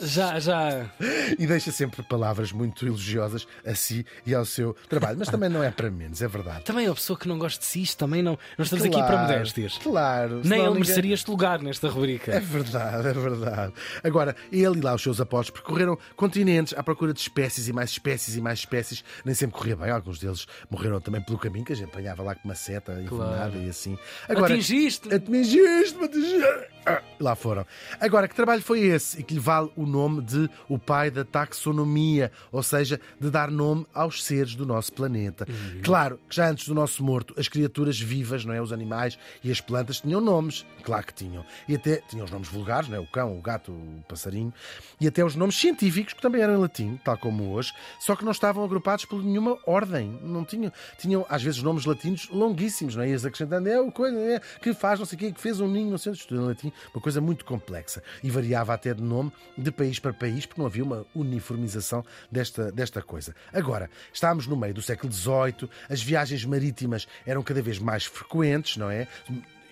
Já, 0.01 0.39
já. 0.39 0.89
E 1.38 1.45
deixa 1.47 1.71
sempre 1.71 2.03
palavras 2.03 2.51
muito 2.51 2.86
elogiosas 2.86 3.47
a 3.65 3.74
si 3.75 4.06
e 4.25 4.33
ao 4.36 4.45
seu 4.45 4.75
trabalho. 4.89 5.18
Mas 5.18 5.30
também 5.30 5.50
não 5.50 5.63
é 5.63 5.71
para 5.71 5.89
menos, 5.89 6.21
é 6.21 6.27
verdade. 6.27 6.63
Também 6.65 6.88
a 6.88 6.94
pessoa 6.94 7.18
que 7.18 7.27
não 7.27 7.38
gosta 7.38 7.59
de 7.59 7.65
si, 7.65 7.81
isto 7.81 7.97
também 7.97 8.21
não. 8.21 8.38
Não 8.57 8.63
estamos 8.63 8.83
aqui 8.86 8.95
para 8.95 9.06
Claro, 9.07 9.21
modéstias. 9.33 9.77
Claro. 9.77 10.42
Nem 10.44 10.59
ele 10.59 10.68
ninguém- 10.69 10.74
mereceria 10.81 11.13
este 11.13 11.30
lugar 11.30 11.62
nesta 11.62 11.88
É 11.88 11.89
rubrica. 11.89 12.39
verdade, 12.39 13.07
é 13.07 13.13
verdade. 13.13 13.74
Agora, 14.03 14.36
ele 14.51 14.77
e 14.80 14.81
lá 14.81 14.94
os 14.95 15.01
seus 15.01 15.19
apóstolos 15.21 15.62
percorreram 15.62 15.97
continentes 16.15 16.74
à 16.77 16.83
procura 16.83 17.13
de 17.13 17.19
espécies 17.19 17.68
e 17.68 17.74
mais 17.74 17.89
espécies 17.92 18.36
e 18.36 18.42
mais 18.42 18.59
espécies. 18.59 19.03
Nem 19.24 19.33
sempre 19.36 19.57
corria 19.57 19.75
bem, 19.75 19.89
alguns 19.89 20.19
deles 20.19 20.45
morreram 20.69 21.00
também 21.00 21.21
pelo 21.21 21.38
caminho, 21.38 21.63
que 21.65 21.74
a 21.74 21.75
gente 21.75 21.89
apanhava 21.89 22.21
lá 22.24 22.36
com 22.36 22.45
uma 22.47 22.56
seta 22.56 22.94
envenenada 23.01 23.57
e 23.57 23.69
assim. 23.69 23.97
Atingiste! 24.27 25.13
Atingiste, 25.13 25.97
me 25.97 26.06
atingiste! 26.06 26.75
Lá 27.20 27.36
foram. 27.36 27.66
Agora, 28.00 28.28
que 28.28 28.36
trabalho 28.36 28.62
foi 28.62 28.82
esse 28.82 29.22
e 29.22 29.24
que 29.24 29.34
lhe 29.34 29.40
vale 29.40 29.72
o 29.76 29.86
nome 29.86 30.22
de 30.22 30.50
o 30.68 30.78
pai 30.78 31.10
da 31.10 31.24
taxonomia, 31.24 32.32
ou 32.52 32.62
seja, 32.62 33.00
de 33.20 33.30
dar 33.30 33.50
nome 33.50 33.86
aos 33.94 34.24
seres 34.24 34.54
do 34.54 34.66
nosso 34.66 34.92
planeta? 34.94 35.48
Claro 35.84 36.20
que 36.30 36.36
já 36.36 36.50
antes 36.50 36.68
do 36.68 36.76
nosso 36.76 37.04
morto, 37.04 37.34
as 37.38 37.48
criaturas 37.48 38.00
vivas, 38.00 38.44
não 38.44 38.54
é? 38.54 38.62
Os 38.62 38.74
animais 38.74 39.18
e 39.44 39.52
as 39.52 39.62
plantas 39.62 40.02
tinham 40.02 40.20
nomes, 40.20 40.66
claro 40.84 41.06
que 41.06 41.14
tinham. 41.14 41.46
E 41.68 41.76
até 41.76 41.98
tinham 42.10 42.26
os 42.26 42.32
nomes 42.32 42.50
vulgares, 42.50 42.90
não 42.90 42.98
é? 42.98 43.00
O 43.00 43.08
cão, 43.08 43.38
o 43.38 43.42
gato, 43.42 43.72
o 43.72 44.04
passarinho, 44.08 44.54
e 45.00 45.08
até 45.08 45.24
os 45.24 45.36
nomes 45.36 45.56
científicos, 45.56 46.14
que 46.14 46.22
também 46.22 46.42
eram 46.42 46.56
em 46.56 46.58
latim, 46.58 47.00
tal 47.04 47.18
como 47.18 47.54
hoje, 47.54 47.74
só 48.00 48.16
que 48.16 48.26
não 48.26 48.31
estavam 48.31 48.64
agrupados 48.64 49.06
por 49.06 49.24
nenhuma 49.24 49.58
ordem. 49.66 50.20
Não 50.22 50.44
tinham, 50.44 50.72
tinham 50.98 51.26
às 51.30 51.42
vezes 51.42 51.62
nomes 51.64 51.86
latinos 51.86 52.30
longuíssimos, 52.30 52.96
não 52.96 53.04
é? 53.04 53.10
Ias 53.10 53.26
acrescentando, 53.26 53.70
é 53.70 53.80
o 53.80 53.92
coisa 53.92 54.18
é, 54.20 54.42
que 54.62 54.74
faz, 54.74 55.00
não 55.00 55.06
sei 55.06 55.16
o 55.16 55.20
quê, 55.20 55.31
que 55.31 55.40
fez 55.40 55.60
um 55.60 55.68
ninho, 55.68 55.92
não 55.92 55.98
sei, 55.98 56.14
tudo 56.14 56.42
em 56.42 56.46
latim, 56.46 56.72
uma 56.94 57.01
coisa 57.01 57.22
muito 57.22 57.45
complexa. 57.45 58.04
E 58.24 58.30
variava 58.30 58.74
até 58.74 58.94
de 58.94 59.01
nome 59.01 59.31
de 59.57 59.72
país 59.72 60.00
para 60.00 60.13
país, 60.13 60.45
porque 60.45 60.62
não 60.62 60.68
havia 60.68 60.83
uma 60.83 61.06
uniformização 61.16 62.04
desta, 62.31 62.72
desta 62.72 63.01
coisa. 63.01 63.36
Agora, 63.54 63.89
estávamos 64.13 64.48
no 64.48 64.56
meio 64.56 64.74
do 64.74 64.81
século 64.81 65.12
XVIII, 65.12 65.69
as 65.89 66.01
viagens 66.01 66.45
marítimas 66.45 67.07
eram 67.25 67.44
cada 67.44 67.62
vez 67.62 67.80
mais 67.80 68.06
frequentes, 68.06 68.77
não 68.77 68.89
é? 68.89 69.07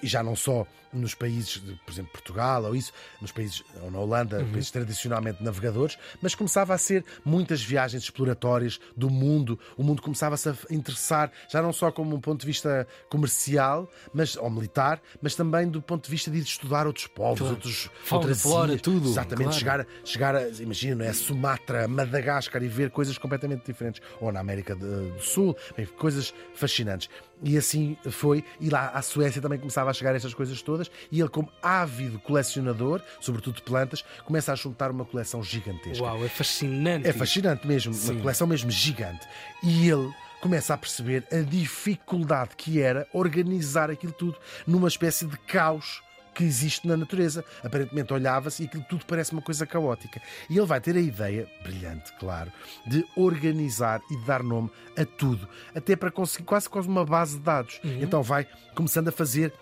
E 0.03 0.07
já 0.07 0.21
não 0.21 0.35
só 0.35 0.67
nos 0.91 1.15
países, 1.15 1.59
de, 1.59 1.73
por 1.85 1.91
exemplo, 1.91 2.11
Portugal 2.11 2.65
ou 2.65 2.75
isso, 2.75 2.93
nos 3.19 3.31
países, 3.31 3.63
ou 3.81 3.89
na 3.89 3.97
Holanda, 3.97 4.45
países 4.51 4.69
tradicionalmente 4.69 5.41
navegadores, 5.43 5.97
mas 6.21 6.35
começava 6.35 6.71
a 6.73 6.77
ser 6.77 7.03
muitas 7.25 7.63
viagens 7.63 8.03
exploratórias 8.03 8.79
do 8.95 9.09
mundo. 9.09 9.57
O 9.75 9.81
mundo 9.83 10.03
começava-se 10.03 10.49
a 10.49 10.55
interessar, 10.69 11.31
já 11.49 11.61
não 11.63 11.73
só 11.73 11.91
como 11.91 12.15
um 12.15 12.19
ponto 12.19 12.41
de 12.41 12.45
vista 12.45 12.87
comercial 13.09 13.89
mas, 14.13 14.35
ou 14.35 14.49
militar, 14.49 15.01
mas 15.21 15.33
também 15.33 15.67
do 15.67 15.81
ponto 15.81 16.05
de 16.05 16.11
vista 16.11 16.29
de 16.29 16.37
ir 16.37 16.41
estudar 16.43 16.85
outros 16.85 17.07
povos, 17.07 17.39
Claro. 17.39 17.53
outros, 17.55 17.89
Fauna, 18.03 18.21
outras 18.21 18.41
flora, 18.41 18.77
tudo, 18.77 19.09
Exatamente, 19.09 19.43
claro. 19.43 19.57
chegar, 19.57 19.87
chegar 20.03 20.35
a, 20.35 20.47
imagina, 20.49 20.95
não 20.95 21.05
é? 21.05 21.13
Sumatra, 21.13 21.87
Madagascar 21.87 22.61
e 22.61 22.67
ver 22.67 22.91
coisas 22.91 23.17
completamente 23.17 23.65
diferentes. 23.65 24.01
Ou 24.21 24.31
na 24.31 24.39
América 24.41 24.75
do 24.75 25.19
Sul, 25.19 25.55
bem, 25.75 25.85
coisas 25.85 26.33
fascinantes. 26.53 27.09
E 27.43 27.57
assim 27.57 27.97
foi. 28.09 28.43
E 28.59 28.69
lá 28.69 28.89
à 28.89 29.01
Suécia 29.01 29.41
também 29.41 29.59
começava 29.59 29.89
a 29.89 29.93
chegar 29.93 30.15
estas 30.15 30.33
coisas 30.33 30.61
todas. 30.61 30.89
E 31.11 31.19
ele, 31.19 31.29
como 31.29 31.49
ávido 31.61 32.17
colecionador, 32.19 33.01
sobretudo 33.19 33.55
de 33.55 33.61
plantas, 33.63 34.03
começa 34.25 34.51
a 34.51 34.55
juntar 34.55 34.91
uma 34.91 35.05
coleção 35.05 35.43
gigantesca. 35.43 36.03
Uau, 36.03 36.23
é 36.23 36.29
fascinante. 36.29 37.07
É 37.07 37.13
fascinante 37.13 37.67
mesmo, 37.67 37.93
Sim. 37.93 38.13
uma 38.13 38.21
coleção 38.21 38.47
mesmo 38.47 38.71
gigante. 38.71 39.27
E 39.61 39.89
ele 39.89 40.11
começa 40.41 40.73
a 40.73 40.77
perceber 40.77 41.25
a 41.31 41.37
dificuldade 41.39 42.51
que 42.57 42.81
era 42.81 43.07
organizar 43.13 43.89
aquilo 43.89 44.11
tudo 44.13 44.37
numa 44.67 44.87
espécie 44.87 45.25
de 45.25 45.37
caos 45.37 46.01
que 46.33 46.43
existe 46.43 46.87
na 46.87 46.97
natureza. 46.97 47.43
Aparentemente 47.63 48.13
olhava-se 48.13 48.63
e 48.63 48.65
aquilo 48.65 48.83
tudo 48.89 49.05
parece 49.05 49.31
uma 49.33 49.41
coisa 49.41 49.65
caótica. 49.65 50.21
E 50.49 50.57
ele 50.57 50.65
vai 50.65 50.81
ter 50.81 50.95
a 50.95 51.01
ideia, 51.01 51.47
brilhante, 51.63 52.11
claro, 52.19 52.51
de 52.87 53.05
organizar 53.15 54.01
e 54.09 54.17
de 54.17 54.25
dar 54.25 54.43
nome 54.43 54.69
a 54.97 55.05
tudo, 55.05 55.47
até 55.75 55.95
para 55.95 56.11
conseguir 56.11 56.45
quase 56.45 56.69
quase 56.69 56.87
uma 56.87 57.05
base 57.05 57.37
de 57.37 57.43
dados. 57.43 57.79
Uhum. 57.83 57.99
Então 58.01 58.21
vai 58.23 58.47
começando 58.75 59.07
a 59.09 59.11
fazer 59.11 59.53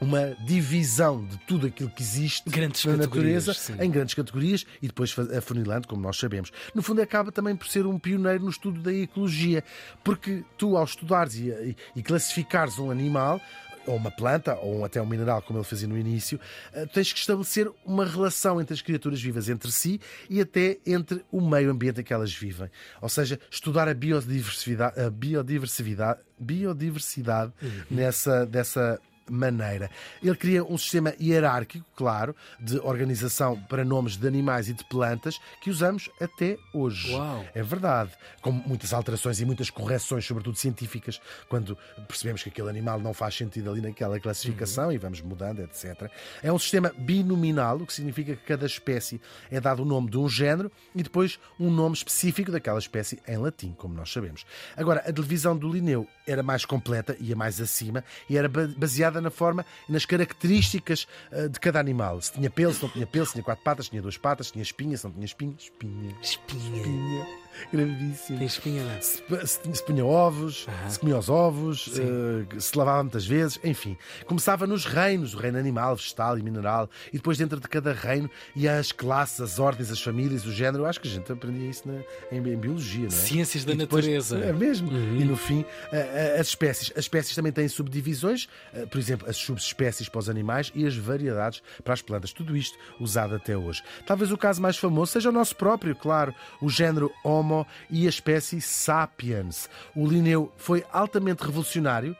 uma 0.00 0.34
divisão 0.44 1.24
de 1.24 1.38
tudo 1.46 1.68
aquilo 1.68 1.88
que 1.88 2.02
existe 2.02 2.50
Grandes 2.50 2.84
na 2.84 2.96
natureza 2.96 3.54
sim. 3.54 3.74
em 3.80 3.90
grandes 3.90 4.12
categorias 4.12 4.66
e 4.82 4.88
depois 4.88 5.14
afunilando, 5.18 5.86
como 5.86 6.02
nós 6.02 6.16
sabemos. 6.18 6.50
No 6.74 6.82
fundo, 6.82 7.00
acaba 7.00 7.30
também 7.30 7.54
por 7.56 7.68
ser 7.68 7.86
um 7.86 7.98
pioneiro 7.98 8.42
no 8.44 8.50
estudo 8.50 8.80
da 8.82 8.92
ecologia, 8.92 9.62
porque 10.02 10.42
tu, 10.58 10.76
ao 10.76 10.84
estudares 10.84 11.36
e, 11.36 11.48
e- 11.48 11.76
e 11.96 12.02
classificares 12.02 12.78
um 12.78 12.90
animal, 12.90 13.40
ou 13.86 13.96
uma 13.96 14.10
planta, 14.10 14.54
ou 14.56 14.84
até 14.84 15.00
um 15.00 15.06
mineral, 15.06 15.42
como 15.42 15.58
ele 15.58 15.64
fazia 15.64 15.88
no 15.88 15.98
início, 15.98 16.38
eh, 16.72 16.86
tens 16.86 17.12
que 17.12 17.18
estabelecer 17.18 17.70
uma 17.84 18.04
relação 18.04 18.60
entre 18.60 18.74
as 18.74 18.82
criaturas 18.82 19.20
vivas 19.20 19.48
entre 19.48 19.70
si 19.70 20.00
e 20.28 20.40
até 20.40 20.78
entre 20.86 21.24
o 21.30 21.40
meio 21.40 21.70
ambiente 21.70 22.00
em 22.00 22.04
que 22.04 22.12
elas 22.12 22.32
vivem. 22.32 22.70
Ou 23.00 23.08
seja, 23.08 23.38
estudar 23.50 23.88
a 23.88 23.94
biodiversidade, 23.94 25.00
a 25.00 25.10
biodiversidade, 25.10 26.20
biodiversidade 26.38 27.52
nessa, 27.90 28.46
dessa 28.46 29.00
maneira. 29.30 29.90
Ele 30.22 30.36
cria 30.36 30.64
um 30.64 30.76
sistema 30.78 31.14
hierárquico, 31.20 31.84
claro, 31.96 32.34
de 32.60 32.78
organização 32.78 33.58
para 33.68 33.84
nomes 33.84 34.16
de 34.16 34.26
animais 34.26 34.68
e 34.68 34.72
de 34.72 34.84
plantas 34.84 35.38
que 35.62 35.70
usamos 35.70 36.10
até 36.20 36.56
hoje. 36.72 37.12
Uau. 37.12 37.44
É 37.54 37.62
verdade. 37.62 38.10
Com 38.42 38.50
muitas 38.52 38.92
alterações 38.92 39.40
e 39.40 39.44
muitas 39.44 39.70
correções, 39.70 40.24
sobretudo 40.26 40.56
científicas, 40.56 41.20
quando 41.48 41.76
percebemos 42.06 42.42
que 42.42 42.48
aquele 42.48 42.68
animal 42.68 43.00
não 43.00 43.14
faz 43.14 43.34
sentido 43.36 43.70
ali 43.70 43.80
naquela 43.80 44.18
classificação 44.20 44.92
e 44.92 44.98
vamos 44.98 45.20
mudando, 45.20 45.60
etc. 45.60 46.10
É 46.42 46.52
um 46.52 46.58
sistema 46.58 46.92
binominal, 46.96 47.76
o 47.78 47.86
que 47.86 47.92
significa 47.92 48.34
que 48.36 48.42
cada 48.44 48.66
espécie 48.66 49.20
é 49.50 49.60
dado 49.60 49.82
o 49.82 49.84
nome 49.84 50.10
de 50.10 50.18
um 50.18 50.28
género 50.28 50.70
e 50.94 51.02
depois 51.02 51.38
um 51.58 51.70
nome 51.70 51.94
específico 51.96 52.50
daquela 52.52 52.78
espécie 52.78 53.20
em 53.26 53.36
latim, 53.36 53.72
como 53.76 53.94
nós 53.94 54.12
sabemos. 54.12 54.44
Agora, 54.76 55.02
a 55.06 55.10
divisão 55.10 55.56
do 55.56 55.70
Linneu 55.70 56.06
era 56.26 56.42
mais 56.42 56.64
completa, 56.64 57.16
ia 57.20 57.36
mais 57.36 57.60
acima 57.60 58.02
e 58.28 58.36
era 58.36 58.48
ba- 58.48 58.66
baseada 59.14 59.20
na 59.20 59.30
forma 59.30 59.64
e 59.88 59.92
nas 59.92 60.04
características 60.04 61.06
ah, 61.30 61.48
de 61.48 61.60
cada 61.60 61.78
animal. 61.78 62.20
Se 62.20 62.32
tinha 62.32 62.50
pelo, 62.50 62.72
se 62.72 62.82
não 62.82 62.88
tinha 62.90 63.06
pelo, 63.06 63.26
se 63.26 63.32
tinha 63.32 63.44
quatro 63.44 63.64
patas, 63.64 63.86
se 63.86 63.90
tinha 63.90 64.02
duas 64.02 64.16
patas, 64.16 64.48
se 64.48 64.52
tinha 64.52 64.62
espinha, 64.62 64.96
se 64.96 65.04
não 65.04 65.12
tinha 65.12 65.24
espinha. 65.24 65.54
Espinha. 65.58 66.16
Espinha. 66.20 66.76
Espinha. 66.76 67.43
Gravíssimo. 67.72 68.38
Tem 68.38 68.46
espinha, 68.46 68.84
não? 68.84 69.02
Se, 69.02 69.22
se, 69.46 69.60
se 69.74 69.84
punha 69.84 70.04
ovos, 70.04 70.66
se 70.88 70.98
comia 70.98 71.18
os 71.18 71.28
ovos, 71.28 71.90
eh, 71.98 72.58
se 72.60 72.76
lavava 72.76 73.02
muitas 73.02 73.26
vezes, 73.26 73.58
enfim. 73.64 73.96
Começava 74.26 74.66
nos 74.66 74.84
reinos, 74.84 75.34
o 75.34 75.38
reino 75.38 75.58
animal, 75.58 75.96
vegetal 75.96 76.38
e 76.38 76.42
mineral, 76.42 76.88
e 77.12 77.16
depois 77.16 77.38
dentro 77.38 77.58
de 77.60 77.68
cada 77.68 77.92
reino 77.92 78.30
ia 78.54 78.78
as 78.78 78.92
classes, 78.92 79.40
as 79.40 79.58
ordens, 79.58 79.90
as 79.90 80.00
famílias, 80.02 80.44
o 80.44 80.52
género. 80.52 80.84
Eu 80.84 80.86
acho 80.86 81.00
que 81.00 81.08
a 81.08 81.10
gente 81.10 81.30
aprendia 81.32 81.68
isso 81.70 81.86
na- 81.88 82.00
em, 82.30 82.38
em 82.38 82.56
biologia, 82.56 83.00
não 83.00 83.06
é? 83.06 83.10
Ciências 83.10 83.64
da 83.64 83.72
E 83.72 83.76
depois- 83.76 84.04
natureza. 84.04 84.38
É 84.38 84.52
mesmo. 84.52 84.90
E 84.92 85.24
no 85.24 85.36
fim, 85.36 85.64
a- 85.92 86.36
a- 86.36 86.40
as 86.40 86.48
espécies. 86.48 86.92
As 86.92 87.04
espécies 87.04 87.34
também 87.34 87.52
têm 87.52 87.68
subdivisões. 87.68 88.48
Eh, 88.72 88.86
Por 88.86 88.98
exemplo, 88.98 89.04
exemplo, 89.14 89.28
as 89.28 89.36
subespécies 89.36 90.08
para 90.08 90.18
os 90.18 90.28
animais 90.30 90.72
e 90.74 90.86
as 90.86 90.96
variedades 90.96 91.62
para 91.84 91.92
as 91.92 92.00
plantas. 92.00 92.32
Tudo 92.32 92.56
isto 92.56 92.76
usado 92.98 93.34
até 93.34 93.54
hoje. 93.56 93.82
Talvez 94.06 94.32
o 94.32 94.36
caso 94.38 94.62
mais 94.62 94.78
famoso 94.78 95.12
seja 95.12 95.28
o 95.28 95.32
nosso 95.32 95.54
próprio, 95.56 95.94
claro, 95.94 96.34
o 96.60 96.70
género 96.70 97.12
Homo 97.22 97.43
e 97.90 98.06
a 98.06 98.08
espécie 98.08 98.60
Sapiens. 98.60 99.68
O 99.94 100.06
Linneu 100.06 100.52
foi 100.56 100.84
altamente 100.92 101.44
revolucionário 101.44 102.16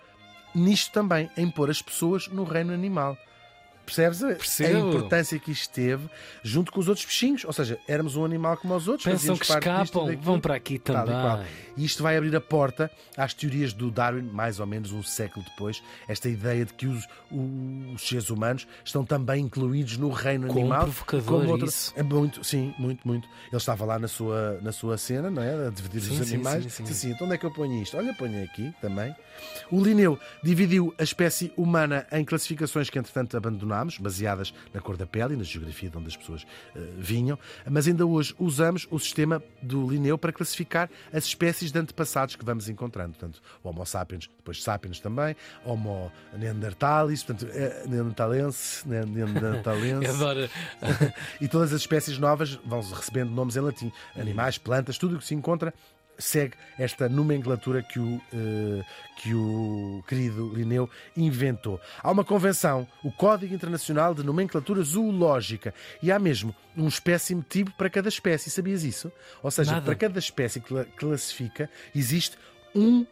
nisto 0.54 0.92
também, 0.92 1.28
em 1.36 1.50
pôr 1.50 1.68
as 1.68 1.82
pessoas 1.82 2.28
no 2.28 2.44
reino 2.44 2.72
animal. 2.72 3.18
Percebes 3.86 4.22
a, 4.24 4.30
a 4.30 4.34
Percebo. 4.34 4.88
importância 4.88 5.38
que 5.38 5.50
isto 5.52 5.70
teve 5.72 6.08
junto 6.42 6.72
com 6.72 6.80
os 6.80 6.88
outros 6.88 7.04
bichinhos? 7.04 7.44
Ou 7.44 7.52
seja, 7.52 7.78
éramos 7.86 8.16
um 8.16 8.24
animal 8.24 8.56
como 8.56 8.74
os 8.74 8.88
outros. 8.88 9.04
Pensam 9.04 9.36
que 9.36 9.44
escapam, 9.44 10.16
vão 10.20 10.40
para 10.40 10.54
aqui 10.54 10.78
também. 10.78 11.14
E 11.76 11.84
isto 11.84 12.02
vai 12.02 12.16
abrir 12.16 12.34
a 12.36 12.40
porta 12.40 12.90
às 13.16 13.34
teorias 13.34 13.72
do 13.72 13.90
Darwin, 13.90 14.22
mais 14.22 14.60
ou 14.60 14.66
menos 14.66 14.92
um 14.92 15.02
século 15.02 15.44
depois. 15.44 15.82
Esta 16.08 16.28
ideia 16.28 16.64
de 16.64 16.72
que 16.72 16.86
os, 16.86 17.04
os 17.94 18.08
seres 18.08 18.30
humanos 18.30 18.66
estão 18.84 19.04
também 19.04 19.42
incluídos 19.44 19.96
no 19.96 20.08
reino 20.10 20.46
Quão 20.46 20.60
animal. 20.60 20.82
provocador 20.84 21.24
como 21.40 21.50
outro- 21.50 21.66
isso. 21.68 21.92
É 21.96 22.02
muito, 22.02 22.44
sim, 22.44 22.72
muito, 22.78 23.06
muito. 23.06 23.28
Ele 23.48 23.56
estava 23.56 23.84
lá 23.84 23.98
na 23.98 24.08
sua, 24.08 24.58
na 24.62 24.72
sua 24.72 24.96
cena, 24.96 25.30
não 25.30 25.42
é? 25.42 25.66
A 25.66 25.70
dividir 25.70 26.00
Sim, 26.00 26.20
os 26.20 26.26
sim, 26.28 26.34
animais. 26.34 26.62
sim, 26.64 26.68
sim. 26.70 26.82
Disse 26.84 27.06
assim, 27.06 27.14
então 27.14 27.26
onde 27.26 27.34
é 27.34 27.38
que 27.38 27.44
eu 27.46 27.50
ponho 27.52 27.82
isto? 27.82 27.96
Olha, 27.96 28.14
ponho 28.14 28.42
aqui 28.44 28.72
também. 28.80 29.14
O 29.70 29.82
Linneu 29.82 30.18
dividiu 30.42 30.94
a 30.98 31.02
espécie 31.02 31.52
humana 31.56 32.06
em 32.12 32.24
classificações 32.24 32.88
que, 32.88 32.98
entretanto, 32.98 33.36
abandonámos, 33.74 33.98
baseadas 33.98 34.54
na 34.72 34.80
cor 34.80 34.96
da 34.96 35.06
pele 35.06 35.34
e 35.34 35.36
na 35.36 35.42
geografia 35.44 35.90
de 35.90 35.98
onde 35.98 36.08
as 36.08 36.16
pessoas 36.16 36.46
eh, 36.74 36.80
vinham, 36.96 37.38
mas 37.68 37.88
ainda 37.88 38.06
hoje 38.06 38.34
usamos 38.38 38.86
o 38.90 38.98
sistema 38.98 39.42
do 39.60 39.88
Linneu 39.90 40.16
para 40.16 40.32
classificar 40.32 40.88
as 41.12 41.24
espécies 41.24 41.72
de 41.72 41.78
antepassados 41.78 42.36
que 42.36 42.44
vamos 42.44 42.68
encontrando. 42.68 43.10
Portanto, 43.12 43.42
o 43.62 43.68
Homo 43.68 43.84
sapiens, 43.84 44.28
depois 44.36 44.62
sapiens 44.62 45.00
também, 45.00 45.34
Homo 45.64 46.12
neanderthalis, 46.36 47.22
portanto, 47.22 47.50
eh, 47.52 47.84
neanderthalense, 47.88 48.88
ne- 48.88 49.04
neanderthalense. 49.04 50.06
Eu 50.06 50.14
adoro. 50.14 50.50
e 51.40 51.48
todas 51.48 51.72
as 51.72 51.80
espécies 51.80 52.18
novas 52.18 52.54
vão 52.64 52.80
recebendo 52.80 53.30
nomes 53.30 53.56
em 53.56 53.60
latim. 53.60 53.92
Animais, 54.16 54.58
plantas, 54.58 54.98
tudo 54.98 55.16
o 55.16 55.18
que 55.18 55.24
se 55.24 55.34
encontra 55.34 55.74
segue 56.18 56.54
esta 56.78 57.08
nomenclatura 57.08 57.82
que 57.82 57.98
o, 57.98 58.20
eh, 58.32 58.84
que 59.22 59.34
o 59.34 60.02
querido 60.06 60.52
Linneu 60.54 60.88
inventou. 61.16 61.80
Há 62.02 62.10
uma 62.10 62.24
convenção, 62.24 62.86
o 63.02 63.10
Código 63.12 63.54
Internacional 63.54 64.14
de 64.14 64.22
Nomenclatura 64.22 64.82
Zoológica, 64.82 65.74
e 66.02 66.10
há 66.12 66.18
mesmo 66.18 66.54
um 66.76 66.88
espécime 66.88 67.42
tipo 67.42 67.72
para 67.72 67.90
cada 67.90 68.08
espécie. 68.08 68.50
Sabias 68.50 68.84
isso? 68.84 69.10
Ou 69.42 69.50
seja, 69.50 69.72
Nada. 69.72 69.84
para 69.84 69.94
cada 69.94 70.18
espécie 70.18 70.60
que 70.60 70.68
cla- 70.68 70.86
classifica, 70.96 71.70
existe 71.94 72.36
um, 72.74 73.06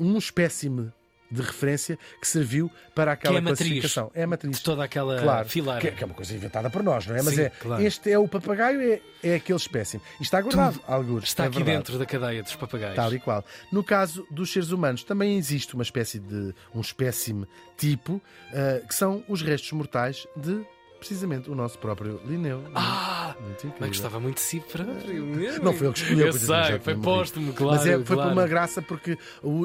um 0.00 0.18
espécime 0.18 0.92
de 1.30 1.42
referência 1.42 1.98
que 2.20 2.26
serviu 2.26 2.70
para 2.94 3.12
aquela 3.12 3.36
é 3.36 3.38
a 3.38 3.42
matriz. 3.42 3.58
classificação. 3.58 4.10
É 4.14 4.22
a 4.22 4.26
matriz 4.26 4.56
De 4.58 4.62
toda 4.62 4.84
aquela 4.84 5.20
claro, 5.20 5.48
fileira. 5.48 5.80
Que, 5.80 5.90
que 5.90 6.02
é 6.02 6.06
uma 6.06 6.14
coisa 6.14 6.34
inventada 6.34 6.70
por 6.70 6.82
nós, 6.82 7.06
não 7.06 7.16
é? 7.16 7.22
Mas 7.22 7.34
Sim, 7.34 7.42
é, 7.42 7.50
claro. 7.50 7.82
este 7.82 8.10
é 8.10 8.18
o 8.18 8.28
papagaio, 8.28 8.80
é, 8.80 9.00
é 9.22 9.34
aquele 9.36 9.58
espécime. 9.58 10.02
E 10.20 10.22
está 10.22 10.40
guardado, 10.40 10.80
alguns. 10.86 11.24
Está 11.24 11.44
é 11.44 11.46
aqui 11.46 11.56
verdade. 11.56 11.76
dentro 11.78 11.98
da 11.98 12.06
cadeia 12.06 12.42
dos 12.42 12.54
papagaios. 12.56 12.96
Tal 12.96 13.12
e 13.12 13.18
qual. 13.18 13.44
No 13.72 13.82
caso 13.82 14.26
dos 14.30 14.52
seres 14.52 14.70
humanos, 14.70 15.02
também 15.04 15.36
existe 15.36 15.74
uma 15.74 15.82
espécie 15.82 16.18
de 16.18 16.54
um 16.74 16.80
espécime 16.80 17.46
tipo, 17.76 18.20
ah, 18.52 18.80
que 18.86 18.94
são 18.94 19.24
os 19.28 19.42
restos 19.42 19.72
mortais 19.72 20.26
de 20.36 20.64
precisamente 20.98 21.50
o 21.50 21.54
nosso 21.54 21.78
próprio 21.78 22.20
Linneu. 22.24 22.64
Ah! 22.74 23.23
Mas 23.80 23.88
gostava 23.90 24.20
muito 24.20 24.36
de 24.36 24.40
si 24.42 24.62
mesmo. 24.74 25.64
Não 25.64 25.72
foi 25.72 25.86
ele 25.86 25.94
que 25.94 26.00
escolheu, 26.02 26.26
Eu 26.26 26.32
sei, 26.32 26.78
foi 26.80 26.94
póstumo, 26.96 27.52
claro. 27.52 27.76
Mas 27.76 27.86
é, 27.86 27.92
foi 28.04 28.16
claro. 28.16 28.22
por 28.30 28.32
uma 28.32 28.46
graça 28.46 28.80
porque 28.82 29.18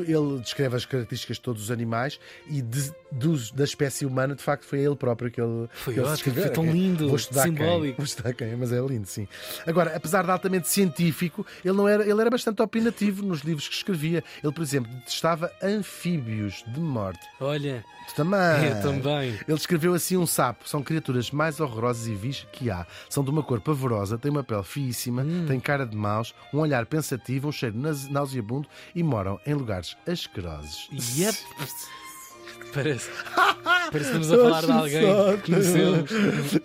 ele 0.07 0.39
descreve 0.41 0.75
as 0.75 0.85
características 0.85 1.37
de 1.37 1.41
todos 1.41 1.63
os 1.63 1.71
animais 1.71 2.19
e 2.47 2.61
de- 2.61 2.91
dos- 3.11 3.51
da 3.51 3.63
espécie 3.63 4.05
humana, 4.05 4.35
de 4.35 4.43
facto, 4.43 4.65
foi 4.65 4.79
ele 4.79 4.95
próprio 4.95 5.31
que 5.31 5.41
ele, 5.41 5.67
Foi 5.73 5.93
que 5.93 5.99
ele 5.99 6.07
ótimo, 6.09 6.35
foi 6.35 6.49
tão 6.49 6.65
lindo, 6.65 7.07
Vou 7.07 7.15
estudar 7.15 7.43
Quem, 7.43 7.53
simbólico. 7.57 7.97
vou 7.97 8.05
estudar 8.05 8.33
quem, 8.33 8.55
mas 8.55 8.71
é 8.71 8.79
lindo, 8.79 9.07
sim. 9.07 9.27
Agora, 9.65 9.95
apesar 9.95 10.23
de 10.23 10.31
altamente 10.31 10.67
científico, 10.67 11.45
ele, 11.63 11.75
não 11.75 11.87
era, 11.87 12.07
ele 12.07 12.19
era 12.21 12.29
bastante 12.29 12.61
opinativo 12.61 13.23
nos 13.25 13.41
livros 13.41 13.67
que 13.67 13.75
escrevia. 13.75 14.23
Ele, 14.43 14.53
por 14.53 14.61
exemplo, 14.61 14.91
detestava 14.93 15.51
anfíbios 15.61 16.63
de 16.67 16.79
morte. 16.79 17.19
Olha, 17.39 17.83
Tu 18.09 18.15
também. 18.15 18.65
eu 18.65 18.81
também. 18.81 19.29
Ele 19.47 19.57
descreveu 19.57 19.93
assim 19.93 20.17
um 20.17 20.25
sapo. 20.25 20.67
São 20.67 20.81
criaturas 20.83 21.31
mais 21.31 21.59
horrorosas 21.59 22.07
e 22.07 22.15
vis 22.15 22.45
que 22.51 22.69
há. 22.69 22.85
São 23.09 23.23
de 23.23 23.29
uma 23.29 23.43
cor 23.43 23.58
pavorosa, 23.59 24.17
têm 24.17 24.31
uma 24.31 24.43
pele 24.43 24.63
fiíssima, 24.63 25.21
Hum. 25.23 25.45
têm 25.47 25.59
cara 25.59 25.85
de 25.85 25.95
maus, 25.95 26.33
um 26.53 26.59
olhar 26.59 26.85
pensativo, 26.85 27.47
um 27.47 27.51
cheiro 27.51 27.77
nause- 27.77 28.11
nauseabundo 28.11 28.67
e 28.95 29.01
moram 29.03 29.39
em 29.45 29.53
lugares 29.53 29.95
asquerosos. 30.07 30.89
Yep. 31.17 31.37
Parece. 32.73 33.09
Parece 33.91 34.11
que 34.11 34.17
estamos 34.17 34.31
a 34.31 34.37
falar 34.37 34.61
de 34.65 34.71
alguém 34.71 35.37
que 35.41 35.51
conhecemos. 35.51 36.11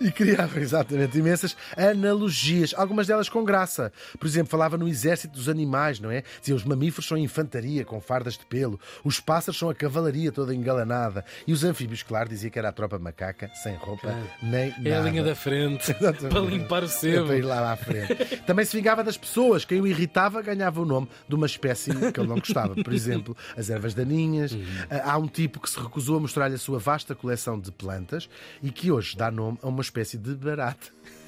E 0.00 0.10
criava 0.12 0.58
exatamente 0.60 1.18
imensas 1.18 1.56
analogias, 1.76 2.74
algumas 2.76 3.06
delas 3.06 3.28
com 3.28 3.44
graça. 3.44 3.92
Por 4.18 4.26
exemplo, 4.26 4.50
falava 4.50 4.76
no 4.76 4.86
exército 4.88 5.34
dos 5.34 5.48
animais, 5.48 6.00
não 6.00 6.10
é? 6.10 6.22
Dizia 6.40 6.54
os 6.54 6.64
mamíferos 6.64 7.06
são 7.06 7.16
a 7.16 7.20
infantaria 7.20 7.84
com 7.84 8.00
fardas 8.00 8.34
de 8.36 8.44
pelo, 8.46 8.78
os 9.02 9.20
pássaros 9.20 9.58
são 9.58 9.70
a 9.70 9.74
cavalaria 9.74 10.30
toda 10.32 10.54
engalanada 10.54 11.24
e 11.46 11.52
os 11.52 11.64
anfíbios, 11.64 12.02
claro, 12.02 12.28
dizia 12.28 12.50
que 12.50 12.58
era 12.58 12.68
a 12.68 12.72
tropa 12.72 12.98
macaca, 12.98 13.50
sem 13.62 13.74
roupa 13.76 13.94
Claro. 14.04 14.26
nem 14.42 14.74
É 14.84 14.92
a 14.92 14.98
nada. 14.98 15.08
linha 15.10 15.22
da 15.24 15.34
frente 15.34 15.90
Exatamente. 15.98 16.28
para 16.32 16.40
limpar 16.40 16.82
o 16.82 16.86
É 16.86 16.88
sebo. 16.88 17.26
para 17.26 17.36
ir 17.36 17.42
lá 17.42 17.72
à 17.72 17.76
frente. 17.76 18.14
Também 18.46 18.64
se 18.64 18.76
vingava 18.76 19.02
das 19.02 19.16
pessoas. 19.16 19.64
Quem 19.64 19.80
o 19.80 19.86
irritava 19.86 20.42
ganhava 20.42 20.80
o 20.80 20.84
nome 20.84 21.08
de 21.28 21.34
uma 21.34 21.46
espécie 21.46 21.90
que 22.12 22.20
ele 22.20 22.28
não 22.28 22.38
gostava. 22.38 22.74
Por 22.74 22.92
exemplo, 22.92 23.36
as 23.56 23.70
ervas 23.70 23.94
daninhas. 23.94 24.52
Uhum. 24.52 24.64
Ah, 24.90 25.12
Há 25.14 25.18
um 25.18 25.26
tipo 25.28 25.60
que 25.60 25.70
se 25.70 25.78
recusou 25.80 26.16
a 26.16 26.20
mostrar-lhe 26.20 26.54
a 26.54 26.58
sua 26.58 26.78
vasta 26.78 27.13
coleção 27.14 27.58
de 27.58 27.70
plantas 27.72 28.28
e 28.62 28.70
que 28.70 28.90
hoje 28.90 29.16
dá 29.16 29.30
nome 29.30 29.58
a 29.62 29.68
uma 29.68 29.82
espécie 29.82 30.18
de 30.18 30.34
barata. 30.34 30.88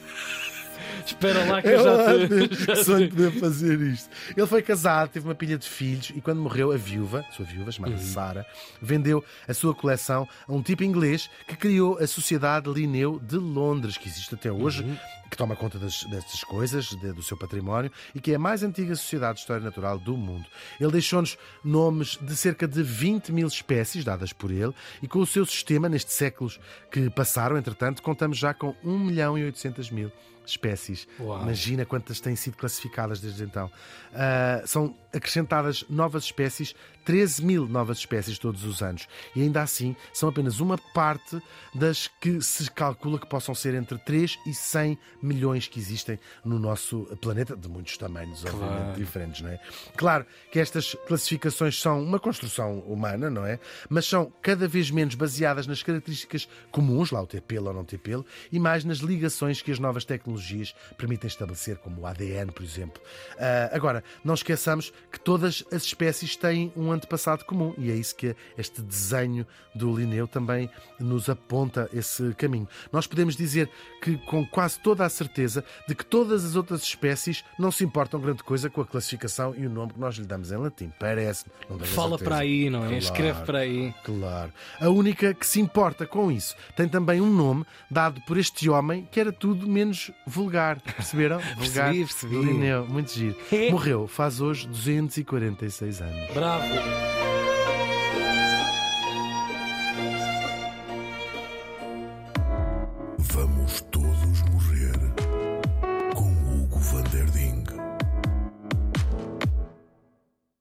Espera 1.04 1.44
lá 1.44 1.62
que 1.62 1.68
eu 1.68 1.82
já 1.82 2.28
te. 2.28 2.48
que 2.66 2.76
sonho 2.84 3.08
poder 3.10 3.30
fazer 3.38 3.80
isto. 3.80 4.08
Ele 4.36 4.46
foi 4.46 4.62
casado, 4.62 5.10
teve 5.10 5.26
uma 5.26 5.34
pilha 5.34 5.56
de 5.58 5.68
filhos 5.68 6.12
e 6.14 6.20
quando 6.20 6.40
morreu, 6.40 6.72
a 6.72 6.76
viúva, 6.76 7.24
sua 7.32 7.44
viúva, 7.44 7.66
Uhum. 7.66 7.72
chamada 7.72 7.98
Sara, 7.98 8.46
vendeu 8.80 9.24
a 9.48 9.54
sua 9.54 9.74
coleção 9.74 10.28
a 10.46 10.52
um 10.52 10.62
tipo 10.62 10.82
inglês 10.84 11.28
que 11.46 11.56
criou 11.56 11.98
a 11.98 12.06
Sociedade 12.06 12.68
Linneu 12.70 13.20
de 13.20 13.36
Londres, 13.36 13.96
que 13.96 14.08
existe 14.08 14.34
até 14.34 14.50
hoje, 14.52 14.82
Uhum. 14.82 14.96
que 15.30 15.36
toma 15.36 15.56
conta 15.56 15.78
das, 15.78 16.04
destas 16.04 16.42
coisas, 16.44 16.86
de- 16.86 17.12
do 17.12 17.22
seu 17.22 17.36
património 17.36 17.90
e 18.14 18.20
que 18.20 18.32
é 18.32 18.36
a 18.36 18.38
mais 18.38 18.62
antiga 18.62 18.94
sociedade 18.94 19.34
de 19.34 19.40
história 19.40 19.62
natural 19.64 19.98
do 19.98 20.16
mundo. 20.16 20.46
Ele 20.80 20.92
deixou-nos 20.92 21.36
nomes 21.64 22.18
de 22.20 22.36
cerca 22.36 22.66
de 22.68 22.82
20 22.82 23.32
mil 23.32 23.46
espécies 23.48 24.04
dadas 24.04 24.32
por 24.32 24.50
ele 24.50 24.72
e 25.02 25.08
com 25.08 25.18
o 25.20 25.26
seu 25.26 25.44
sistema, 25.46 25.88
nestes 25.88 26.14
séculos 26.14 26.60
que 26.90 27.08
passaram, 27.10 27.56
entretanto, 27.56 28.02
contamos 28.02 28.38
já 28.38 28.52
com 28.54 28.74
1 28.84 28.98
milhão 28.98 29.36
e 29.38 29.44
800 29.44 29.90
mil 29.90 30.10
espécies. 30.46 31.06
Uau. 31.20 31.42
Imagina 31.42 31.84
quantas 31.84 32.20
têm 32.20 32.36
sido 32.36 32.56
classificadas 32.56 33.20
desde 33.20 33.44
então. 33.44 33.70
Ah, 34.14 34.62
são 34.64 34.94
acrescentadas 35.16 35.84
novas 35.88 36.24
espécies, 36.24 36.74
13 37.04 37.44
mil 37.44 37.68
novas 37.68 37.98
espécies 37.98 38.36
todos 38.38 38.64
os 38.64 38.82
anos. 38.82 39.06
E 39.34 39.40
ainda 39.42 39.62
assim, 39.62 39.94
são 40.12 40.28
apenas 40.28 40.58
uma 40.60 40.76
parte 40.76 41.40
das 41.74 42.08
que 42.20 42.40
se 42.42 42.68
calcula 42.70 43.18
que 43.18 43.26
possam 43.28 43.54
ser 43.54 43.74
entre 43.74 43.96
3 43.98 44.38
e 44.46 44.52
100 44.54 44.98
milhões 45.22 45.68
que 45.68 45.78
existem 45.78 46.18
no 46.44 46.58
nosso 46.58 47.04
planeta, 47.20 47.56
de 47.56 47.68
muitos 47.68 47.96
tamanhos, 47.96 48.44
obviamente, 48.44 48.76
Claro. 48.76 48.96
diferentes, 48.98 49.40
não 49.40 49.50
é? 49.50 49.60
Claro 49.96 50.26
que 50.50 50.58
estas 50.58 50.94
classificações 51.06 51.80
são 51.80 52.02
uma 52.02 52.18
construção 52.18 52.80
humana, 52.80 53.30
não 53.30 53.46
é? 53.46 53.60
Mas 53.88 54.06
são 54.06 54.32
cada 54.42 54.66
vez 54.66 54.90
menos 54.90 55.14
baseadas 55.14 55.66
nas 55.66 55.82
características 55.82 56.48
comuns, 56.72 57.10
lá 57.12 57.22
o 57.22 57.26
ter 57.26 57.40
pelo 57.40 57.68
ou 57.68 57.72
não 57.74 57.84
ter 57.84 57.98
pelo, 57.98 58.26
e 58.50 58.58
mais 58.58 58.84
nas 58.84 58.98
ligações 58.98 59.62
que 59.62 59.70
as 59.70 59.78
novas 59.78 60.04
tecnologias 60.04 60.74
permitem 60.98 61.28
estabelecer, 61.28 61.76
como 61.78 62.00
o 62.02 62.06
ADN, 62.06 62.50
por 62.52 62.64
exemplo. 62.64 63.00
Ah, 63.38 63.70
agora, 63.72 64.02
não 64.24 64.34
esqueçamos 64.34 64.92
que 65.10 65.20
todas 65.20 65.64
as 65.72 65.84
espécies 65.84 66.36
têm 66.36 66.72
um 66.76 66.90
antepassado 66.92 67.44
comum, 67.44 67.74
e 67.78 67.90
é 67.90 67.94
isso 67.94 68.14
que 68.14 68.34
este 68.56 68.82
desenho 68.82 69.46
do 69.74 69.94
Linneu 69.94 70.26
também 70.26 70.70
nos 70.98 71.28
aponta 71.28 71.88
esse 71.92 72.34
caminho. 72.34 72.68
Nós 72.90 73.06
podemos 73.06 73.36
dizer 73.36 73.70
que, 74.02 74.16
com 74.18 74.46
quase 74.46 74.78
toda 74.80 75.04
a 75.04 75.08
certeza, 75.08 75.64
de 75.86 75.94
que 75.94 76.04
todas 76.04 76.44
as 76.44 76.56
outras 76.56 76.82
espécies 76.82 77.44
não 77.58 77.70
se 77.70 77.84
importam 77.84 78.20
grande 78.20 78.42
coisa 78.42 78.70
com 78.70 78.80
a 78.80 78.86
classificação 78.86 79.54
e 79.56 79.66
o 79.66 79.70
nome 79.70 79.92
que 79.92 80.00
nós 80.00 80.16
lhe 80.16 80.24
damos 80.24 80.50
em 80.50 80.56
latim. 80.56 80.92
Parece-me. 80.98 81.52
não 81.68 81.78
Fala 81.86 82.18
para 82.18 82.38
aí, 82.38 82.70
não 82.70 82.80
é? 82.80 82.88
Claro. 82.88 82.98
Escreve 82.98 83.44
para 83.44 83.58
aí. 83.60 83.94
Claro. 84.04 84.52
A 84.80 84.88
única 84.88 85.34
que 85.34 85.46
se 85.46 85.60
importa 85.60 86.06
com 86.06 86.30
isso 86.30 86.54
tem 86.74 86.88
também 86.88 87.20
um 87.20 87.32
nome 87.32 87.64
dado 87.90 88.20
por 88.22 88.36
este 88.38 88.68
homem 88.68 89.06
que 89.10 89.20
era 89.20 89.32
tudo 89.32 89.68
menos 89.68 90.10
vulgar. 90.26 90.80
Perceberam? 90.80 91.40
Vulgar. 91.56 91.92
percebi. 91.92 92.34
do 92.34 92.42
Linneu. 92.42 92.86
Muito 92.86 93.12
giro. 93.12 93.36
Morreu 93.70 94.06
faz 94.06 94.40
hoje 94.40 94.68
246 94.96 96.00
anos. 96.00 96.34
Bravo. 96.34 96.64